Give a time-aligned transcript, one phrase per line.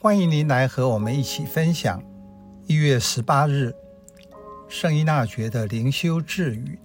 [0.00, 2.00] 欢迎您来和我们一起分享
[2.68, 3.74] 一月十八日
[4.68, 6.78] 圣依纳爵的灵修智语。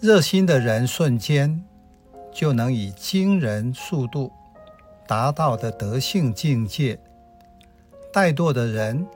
[0.00, 1.64] 热心的人瞬间
[2.30, 4.30] 就能以惊人速度
[5.08, 7.00] 达到的德性境界，
[8.12, 9.06] 怠惰的人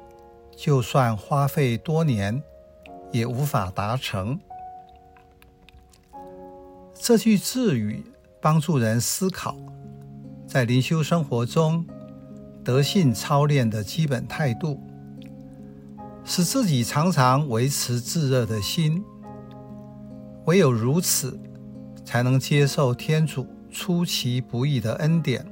[0.57, 2.43] 就算花费多年
[3.13, 4.41] 也无法达成。
[6.95, 8.03] 这句智语
[8.41, 9.55] 帮助人思考，
[10.47, 11.85] 在灵修生活中
[12.69, 14.79] 德性操练的基本态度，
[16.23, 19.03] 使自己常常维持炙热的心。
[20.45, 21.41] 唯有如此，
[22.05, 25.43] 才能接受天主出其不意的恩典。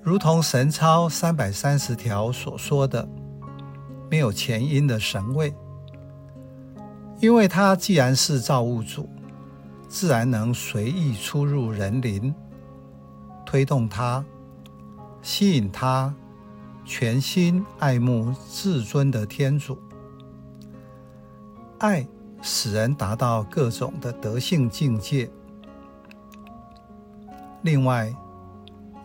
[0.00, 3.06] 如同神操三百三十条所说的，
[4.10, 5.54] 没有前因的神位，
[7.20, 9.06] 因为他既然是造物主。
[9.86, 12.34] 自然能随意出入人灵，
[13.44, 14.24] 推动他，
[15.26, 16.14] 吸引他，
[16.84, 19.76] 全心爱慕至尊的天主。
[21.78, 22.06] 爱
[22.40, 25.28] 使人达到各种的德性境界。
[27.62, 28.14] 另外，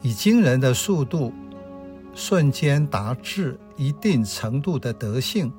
[0.03, 1.33] 以惊人的速度，
[2.13, 5.52] 瞬间达至一定程度的德性，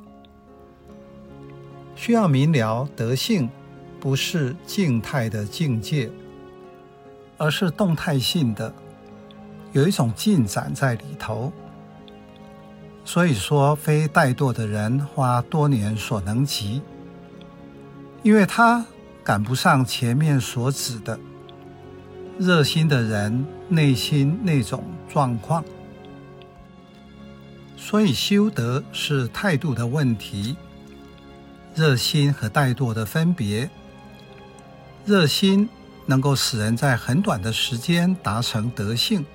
[1.96, 3.50] 需要明了德性。
[3.98, 6.08] 不是静态的境界，
[7.36, 8.72] 而是动态性的，
[9.72, 11.52] 有一种进展在里头。
[13.04, 16.80] 所以说，非怠惰的人花多年所能及，
[18.22, 18.84] 因为他
[19.24, 21.18] 赶不上前面所指的
[22.38, 25.64] 热心的人内心那种状况。
[27.76, 30.56] 所以修德是态度的问题，
[31.74, 33.68] 热心和怠惰的分别。
[35.04, 35.68] 热心
[36.06, 39.26] 能够使人在很短的时间达成德性，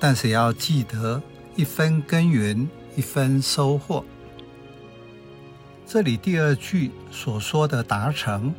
[0.00, 1.20] 但是要记得
[1.56, 4.04] 一分耕耘一分收获。
[5.86, 8.54] 这里第二句所说的达成，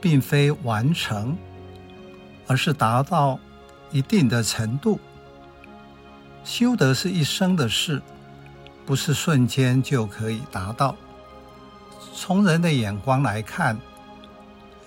[0.00, 1.36] 并非完成，
[2.46, 3.38] 而是达到
[3.90, 5.00] 一定的程度。
[6.44, 8.02] 修德是一生的事，
[8.84, 10.94] 不是瞬间就可以达到。
[12.14, 13.78] 从人的眼光来看，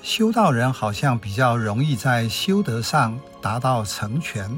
[0.04, 4.56] 修道人好像比较容易在修德上达到成全，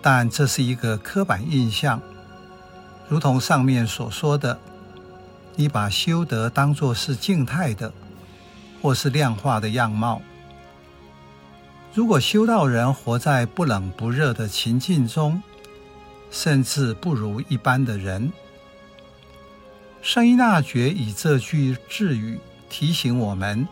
[0.00, 2.00] 但这是一个刻板印象。
[3.08, 4.58] 如同上面所说的，
[5.56, 7.92] 你把修德当作是静态的，
[8.80, 10.20] 或是量化的样貌。
[11.94, 15.42] 如果修道人活在不冷不热的情境中，
[16.30, 18.30] 甚至不如一般的人。
[20.00, 22.38] 圣依纳爵以这句智语
[22.70, 23.66] 提醒我们。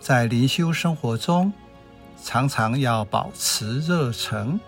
[0.00, 1.52] 在灵修生活中，
[2.24, 4.58] 常常要保持热诚，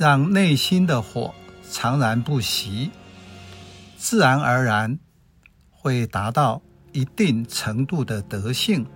[0.00, 1.34] 让内心的火
[1.70, 2.90] 常燃不息，
[3.98, 4.98] 自然而然
[5.68, 6.62] 会达到
[6.92, 8.86] 一定程度的德性。